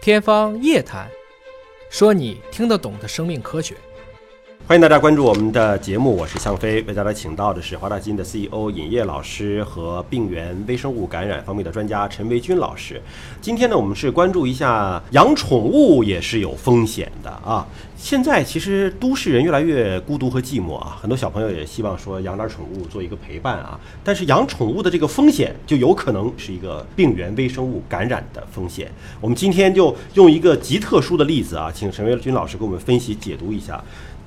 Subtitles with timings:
[0.00, 1.06] 天方夜谭，
[1.90, 3.76] 说你听得懂的生命科学。
[4.66, 13.02] 欢迎大家关注我们的节目，我是向飞，为大家请到的是华大基因的 CEO 尹烨老师和病原微生物感染方面的专家陈维军老师。
[13.40, 17.66] 今天呢，我们是关注一下养宠物也是有风险的啊。
[17.96, 23.78] 现在其实都市人越来越孤独和寂寞啊，很多小朋友也希望说养点宠物做一个陪伴啊。
[24.04, 28.90] 但是养宠物的这个风险就有可能是一个病原微生物感染的风险。
[29.20, 33.82] 我们今天就用一个极特殊的例子啊，请陈维军老师给我们分析解读一下。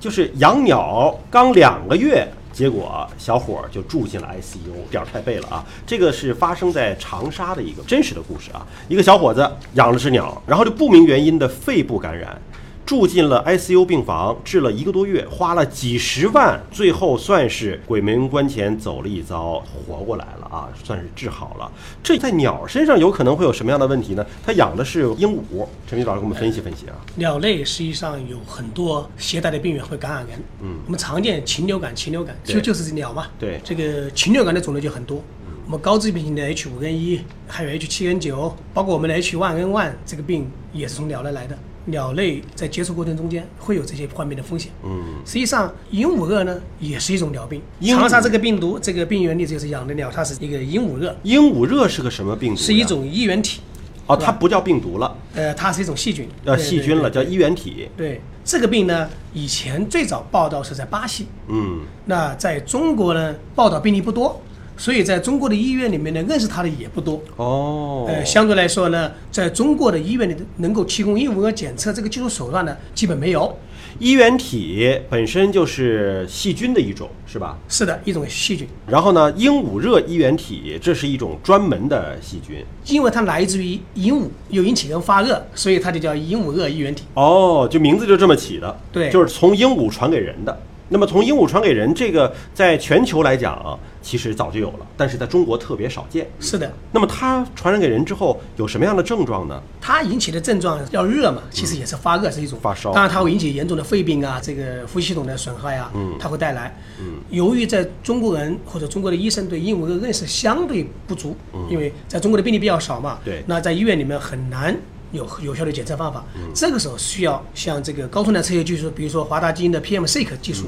[0.00, 5.64] 就是养鸟刚两个月，结果小伙儿就住进了 ICU，点儿太背了啊！
[5.86, 8.66] 这个是发生在长沙的一个真实的故事啊。
[8.88, 12.40] 一个小伙子养了只鸟，然后就不明原因的肺部感染。
[12.88, 21.70] 住进了 ICU 病房，治了一个多月，花了几十万，最后算是鬼门关前走了一遭，活过来了啊，算是治好了。
[22.02, 24.24] 这在鸟身上有可能会有什么样的问题呢？
[24.42, 26.96] 它养的是鹦鹉，陈明老师给我们分析分析啊。
[27.16, 35.22] 鸟类实际上有很多携带的病原会感染人，嗯，我们常见禽流感，禽流感就就是鸟嘛，对，这个禽流感的种类就很多。
[35.66, 41.58] 我们高致病性的 H 五 N 一还有 H 七 N 九包括我们的 H1N1 这个病也是从鸟类来的。
[41.88, 44.70] 鸟类在接触过程中间会有这些患病的风险。
[44.84, 47.60] 嗯，实际上鹦鹉热呢也是一种鸟病。
[47.80, 51.16] 长沙这个病毒，这个病原体就是养的鸟，它是一个鹦鹉热。
[51.22, 52.60] 鹦鹉热是个什么病毒？
[52.60, 53.60] 是一种衣原体。
[54.06, 55.14] 哦，它不叫病毒了。
[55.34, 56.26] 呃，它是一种细菌。
[56.44, 57.88] 叫细菌了，叫衣原体。
[57.96, 61.26] 对，这个病呢，以前最早报道是在巴西。
[61.48, 61.80] 嗯。
[62.06, 64.40] 那在中国呢，报道病例不多。
[64.78, 68.06] 所以，在中国的医院里面呢，认识它的也不多哦。
[68.08, 73.54] 呃，相对来说呢，在中国的医院里，能够提供鹦鹉热检测这个技术手段呢，基本没有。
[73.98, 77.58] 衣原体本身就是细菌的一种，是吧？
[77.68, 78.68] 是的，一种细菌。
[78.86, 87.02] 然后呢，鹦鹉热衣原体这是一种专门的细菌，因为它来自于鹦鹉，又引起人发热，所以它就叫鹦鹉热衣原体。
[87.14, 88.78] 哦，就名字就这么起的。
[88.92, 90.56] 对，就是从鹦鹉传给人的。
[90.90, 96.26] 那么从鹦鹉传给人，这个在全球来讲，其实早就有了，但是在中国特别少见。
[96.40, 96.72] 是的。
[96.92, 99.62] 那么它传染给人之后有什么样的症状呢？
[99.82, 102.90] 它引起的症状要热嘛，其实也是发热是一种发烧。
[102.94, 106.74] 当然它会引起严重的肺病啊，这个呼吸系统的损害啊，它会带来。
[106.98, 107.16] 嗯。
[107.28, 111.36] 由于在中国人或者中国的医生对鹦鹉的认识相对不足，
[111.68, 113.18] 因为在中国的病例比较少嘛。
[113.22, 113.44] 对。
[113.46, 114.74] 那在医院里面很难。
[115.10, 116.22] 有有效的检测方法，
[116.54, 120.66] 这个时候需要像这个高通量测序技术，比如说华大基因的 PM-Seq 技术，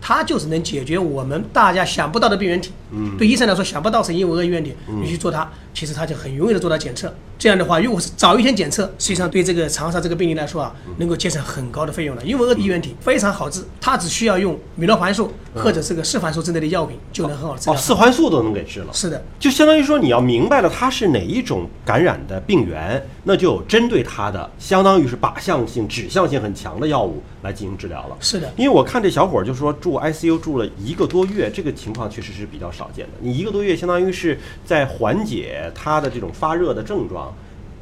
[0.00, 2.70] 它就是能解决我们大家想不到的病原体。
[3.18, 7.12] 对医生来说想不到是鹦鹉热衣原体，你去做它，其实它就很容易的做到检测。
[7.38, 12.22] 这样的话，如果是早一天检测，实际上对这个长沙这个病例来说啊，能够节省很高的费用了。
[12.22, 17.70] 因为衣原体非常好治，它只需要用米诺环素或者是个四环素之类的药品就能很好治。
[17.70, 18.92] 哦，四环素都能给治了。
[18.92, 28.16] 是的，就相当于说你要明白了它是哪一种感染的病原，那就有针对它的，相当于是靶向性、指向性很强的药物来进行治疗了。
[28.20, 33.12] 是的，因为我看这小伙儿就说住 ICU 住了一个多月，这个情况确实是比较少见的。
[33.20, 37.32] 你一个多月相当于是在缓解他的这种发热的症状。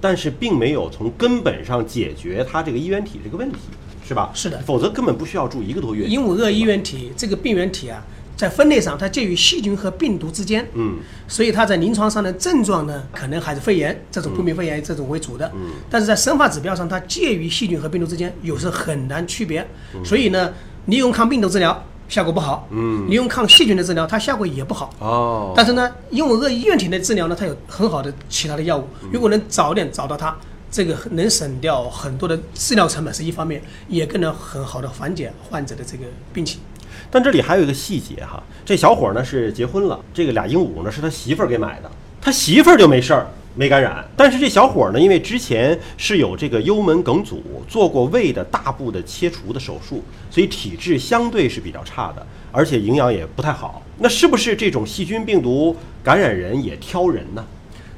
[0.01, 3.59] 但是并没有从根本上解决它这个衣原体这个问题，
[4.07, 4.31] 是吧？
[4.33, 6.07] 是的，否则根本不需要住一个多月。
[6.07, 8.01] 鹦鹉热衣原体这个病原体啊，
[8.37, 19.67] 在分类上它介于细菌和病毒之间，嗯，所以它在临床上的症状呢，可能还是肺炎这种不明肺炎这种为主的，嗯，但是在生化指标上，它介于细菌和病毒之间，有时很难区别，
[20.05, 20.55] 所以呢，
[20.87, 21.85] 利用抗病毒治疗。
[22.09, 25.53] 效果不好，嗯，你用抗细菌的治疗，它效果也不好哦。
[25.55, 30.35] 但是呢，鹦鹉热衣原体的治疗呢，它有很好的其他的药物，如果能早点找到它，
[30.71, 36.61] 这个能省掉很多的治疗成本是一方面，也更能很好的缓解患者的这个病情。
[37.11, 41.91] 但这里还有一个细节哈，这小伙呢是结婚了，这个俩鹦鹉呢是他媳妇儿给买的，
[42.21, 43.27] 他媳妇儿就没事儿。
[43.59, 53.83] 没感染，但是这小伙呢，因为之前是有这个幽门梗阻，做过胃的大部的切除的手术，所以体质相对是比较差的，而且营养也不太好。
[53.99, 57.45] 那是不是这种细菌病毒感染人也挑人呢？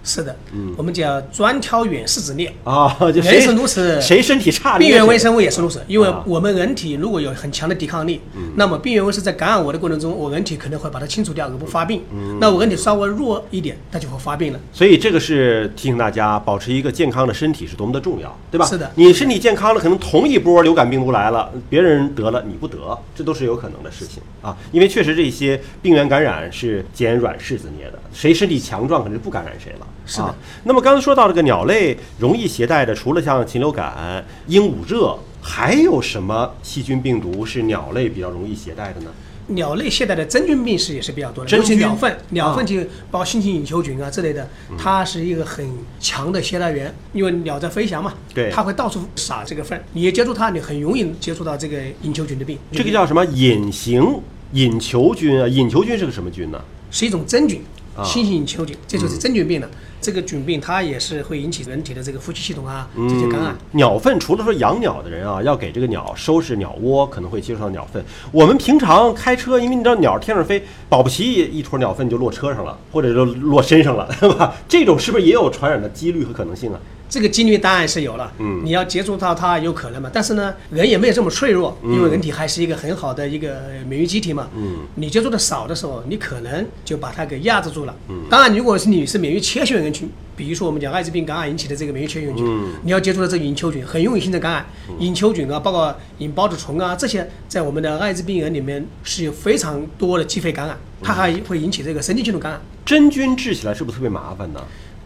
[0.03, 4.01] 是的，嗯，我们叫专挑远视之列啊，也是如此。
[4.01, 5.83] 谁身体差，病原微生物也是如此。
[5.87, 8.21] 因为我们人体如果有很强的抵抗力，
[8.57, 12.03] 那么病原微生物在感染我的过程中，我人体可能会把它清除掉，而不发病。
[12.41, 14.61] 那我人体稍微弱一点，它就会发病了。
[14.73, 18.65] 所以这个是提醒大家，保持一个健康的身体是多么的重要，对吧？
[18.67, 24.57] 是的，你身体健康了，可能同一波流感病毒来了，别人得了你不得，这都是有可能的事情啊。
[24.73, 29.87] 因为确实这些病原感染是捡软柿子捏的，谁身体强壮，可能就不感染谁了。
[30.07, 30.35] 是的。
[30.65, 39.11] 那么刚才说到这个鸟类容易携带的，除了像禽流感、鹦鹉热，还有什么细菌病毒是鸟类比较容易携带的呢？
[39.49, 44.49] 鸟类携带的真菌病是也是比较多的，真尤其菌鸟粪，鸟啊粪就包括新型隐球菌啊之类的，
[44.79, 52.57] 它是一个很强的携带源，因为鸟在飞翔嘛，对它会到处撒这个粪，你一接触它，你很容易接触到这个隐球菌的病。
[52.71, 54.21] 这个叫什么隐形
[54.53, 55.49] 隐球菌啊？
[55.49, 56.61] 隐球菌是个什么菌呢？
[56.93, 59.69] 是一种真菌啊，新型隐球菌，这就是真菌病了。
[60.01, 63.55] 这个菌病它也是会引起人体的这个呼吸系统啊这些感染。
[63.73, 68.03] 鸟粪除了说养鸟的人啊，要给这个鸟收拾鸟窝，可能会接触到鸟粪。
[68.33, 74.55] 我们平常开车，因为你知道鸟天上飞，保不齐一坨鸟粪就落车上了，或者就落身上了， 对吧？
[74.67, 76.81] 这种是不是也有传染的几率和可能性啊？
[77.11, 78.63] 这个几率当然是有了，嗯。
[78.65, 92.75] 你要接触到它有可能嘛，但是呢，人也没有这么脆弱，因为人体还是一个很好的一个免疫机体嘛，嗯，你接触的少的时候，你可能就把它给压制住了，嗯，当然，如果是你是免疫缺陷人群，比如说我们讲艾滋病感染引起的这个免疫缺陷人群，嗯。
[92.85, 94.67] 你要接触到这个隐球菌，很容易形成感染，
[95.01, 102.61] 隐球菌啊，包括隐孢子虫啊，这些在我们的艾滋病人里面是有非常多的机会感染，它还会引起这个神经系统感染。
[102.87, 104.61] 真菌治起来是不是特别麻烦呢？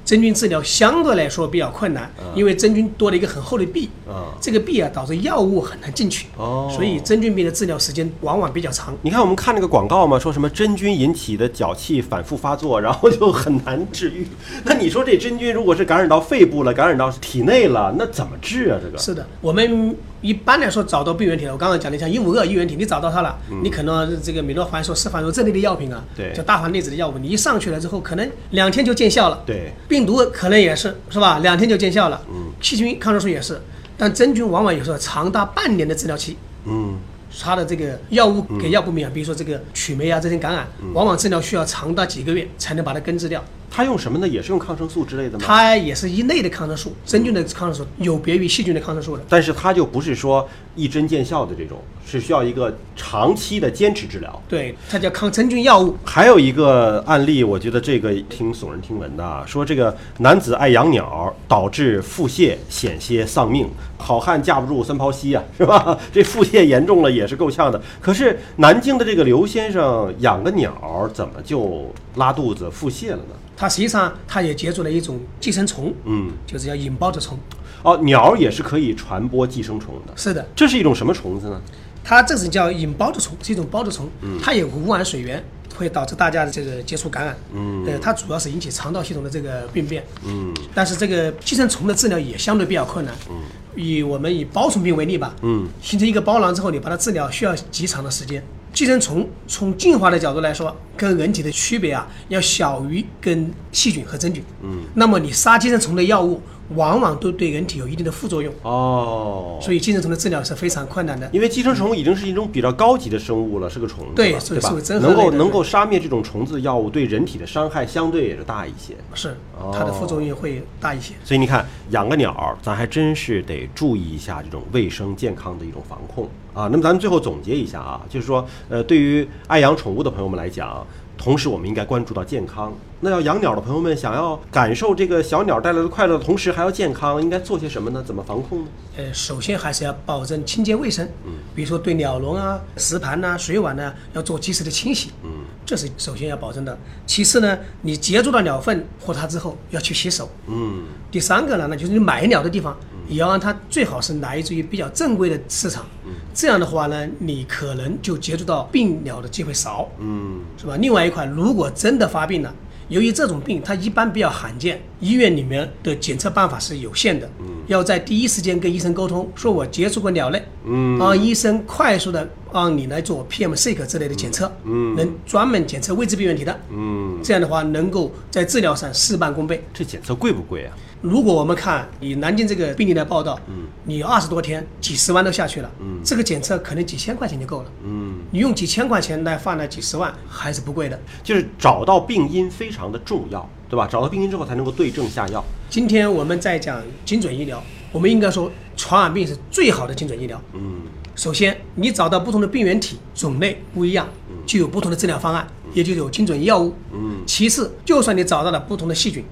[0.04, 8.94] 真菌治疗相对来说比较困难，因为真菌多了一个很厚的壁，啊这个壁啊导致药物很难进去，哦所以真菌病的治疗时间往往比较长。
[9.02, 14.26] 你看我们看那个广告嘛，说什么真菌引起的脚气反复发作，然后就很难治愈。
[14.64, 18.78] 那你说这真菌如果是感染到肺部了，感染到体内了，那怎么治啊？
[18.82, 29.42] 这个是的，我们一般来说找到病原体了，我刚刚讲的像一五二衣原体，你找到它了，你可能这个米诺环素、施凡素这类的药品啊，嗯对叫大环内酯的药物，你一上去了之后，可能两天就见效了。
[29.44, 31.40] 对，病毒可能也是，是吧？
[31.40, 32.18] 两天就见效了。
[32.30, 33.60] 嗯，细菌抗生素也是，
[33.98, 36.38] 但真菌往往有时候长达半年的治疗期。
[36.64, 36.96] 嗯，
[37.38, 43.44] 它的这个药物给药不明啊，比如说这个曲霉啊这些感染，嗯往往治疗需要长达几个月才能把它根治掉。
[43.76, 44.28] 它用什么呢？
[44.28, 45.44] 也是用抗生素之类的吗？
[45.44, 49.24] 它也是一类的抗生素，真菌的抗生素有别于细菌的抗生素的。
[49.28, 54.42] 但是它就不是说一针见效的这种，是需要一个长期的坚持治疗。
[54.48, 55.96] 对，它叫抗真菌药物。
[56.04, 63.68] 还有一个案例，我觉得这个挺耸人听闻的啊，说这个男子爱养鸟，导致腹泻，险些丧命。
[63.98, 65.98] 好汉架不住三泡稀啊，是吧？
[66.12, 67.82] 这腹泻严重了也是够呛的。
[68.00, 73.34] 可是南京的这个刘先生养个鸟，怎么就拉肚子、腹泻了呢？
[73.56, 77.38] 它实际上它也接触了一种寄生虫，嗯，就是叫引孢子虫。
[77.82, 80.12] 哦，鸟也是可以传播寄生虫的。
[80.16, 81.60] 是的，这是一种什么虫子呢？
[82.02, 85.42] 它这是叫引孢子虫，是一种孢子虫，嗯它有污染水源，
[85.76, 87.36] 会导致大家的这个接触感染。
[87.54, 90.04] 嗯，呃，它主要是引起肠道系统的这个病变。
[90.26, 93.14] 嗯，但是这个寄生虫的治疗也相对比较困难。
[93.30, 93.36] 嗯，
[93.74, 95.34] 以我们以包虫病为例吧。
[95.42, 98.42] 嗯，形成一个包囊之后，你把它治疗需要极长的时间。
[98.74, 104.42] 寄生虫从进化的角度来说，跟人体的区别啊，要小于跟细菌和真菌。
[104.62, 106.42] 嗯，那么你杀寄生虫的药物，
[106.76, 111.28] 往往都对人体有一定的副作用，哦，所以寄生虫的治疗是非常困难的。
[111.32, 118.94] 因为寄生虫已经是一种比较高级的生物了，是个虫子，对对吧能够能够杀灭这种虫子药物，对人体的伤害相对也是大一些。
[119.12, 121.14] 是哦，它的副作用会大一些。
[121.22, 126.69] 所以你看，养个鸟，咱还真是得注意一下这种卫生健康的一种防控啊。
[126.70, 132.72] 那么咱们最后总结一下啊，就是说，呃，对于爱养宠物的朋友们来讲，同时我们应该关注到健康。
[133.00, 138.02] 那要养鸟的朋友们，想要感受这个小鸟带来的快乐的同时还要健康，应该做些什么呢？
[138.02, 138.66] 怎么防控呢？
[138.96, 145.31] 呃，首先还是要保证清洁卫生，嗯，比如说对鸟笼啊、食盘呐、水碗呢，要做及时的清洗，嗯，
[145.66, 146.78] 这是首先要保证的。
[147.06, 152.75] 其次呢，你接触到鸟粪或它之后要去洗手，嗯，第三个呢，那就是你买鸟的地方
[153.08, 155.84] 也要让它最好是来自于比较正规的市场，
[156.32, 160.76] 这样的话呢，你可能就接触到病鸟的机会少，嗯，是吧？
[160.79, 162.55] 另外一块，如果真的发病了，
[162.88, 167.46] 由于这种病它一般比较罕见，医院里面的检测办法是有限的，嗯。
[167.67, 170.98] 要在第一时间跟医生沟通，说我接触过鸟类，嗯。
[170.98, 174.94] 让医生快速的让你来做 PM-Seq 之类的检测，嗯。
[174.94, 179.64] 能专门检测未知病原体的，嗯，这样的话能够在治疗上事半功倍。
[179.72, 180.76] 这检测贵不贵啊？
[181.01, 190.98] 如果我们看以南京这个病例来报道，嗯，你二十多天几十万都下去了，嗯，这个检测可能几千块钱就够了，嗯，你用几千块钱来换了几十万还是不贵的。
[191.22, 193.86] 就是找到病因非常的重要，对吧？
[193.91, 195.44] 找到病因之后才能够对症下药。
[195.69, 200.41] 今天我们在讲精准医疗，我们应该说传染病是最好的精准医疗。
[200.55, 200.82] 嗯，
[201.15, 204.08] 首先，你找到不同的病原体种类不一样，
[204.46, 206.74] 就有不同的治疗方案，也就有精准药物。
[206.93, 209.22] 嗯，其次，就算你找到了不同的细菌，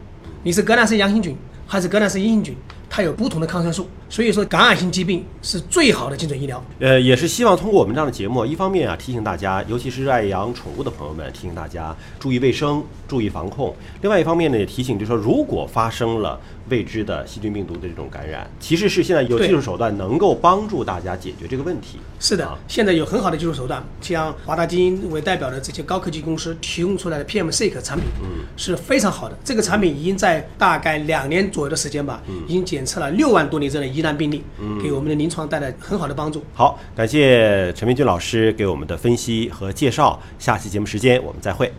[0.42, 1.36] 你是革兰氏阳性菌
[1.72, 2.56] 还是格兰氏阴性菌，
[2.90, 6.62] 它有不同的抗生素，所以说感染性疾病是最好的精准医疗。
[6.80, 16.38] 呃，也是希望通过我们这样的节目，一方面啊提醒大家，尤其是热爱养宠物的朋友们，提醒大家注意卫生、注意防控；另外一方面呢，也提醒就是说，如果发生了
[16.68, 21.98] 未知的细菌病毒的这种感染，其实是现在有技术手段能够帮助大家解决这个问题。
[22.20, 29.38] 是的，现在有很好的技术手段，像华大基因为代表的这些高科技公司提供出来的 PM-Seq 产品，嗯，是非常好的。
[29.42, 34.42] 这个产品已经在大概两年左右的时间吧，已经检测了六万多例这样的疑难病例，
[34.82, 36.42] 给我们的临床带来很好的帮助。
[36.52, 40.20] 好，感谢陈明军老师给我们的分析和介绍。
[40.40, 41.72] 下期节目时间我们再会。